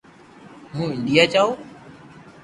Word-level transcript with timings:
ھون 0.75 0.89
انڌيا 0.95 1.23
جاو 1.31 1.49